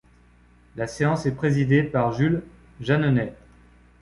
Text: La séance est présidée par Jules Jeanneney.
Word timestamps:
La 0.77 0.87
séance 0.87 1.27
est 1.27 1.35
présidée 1.35 1.83
par 1.83 2.11
Jules 2.13 2.41
Jeanneney. 2.79 3.33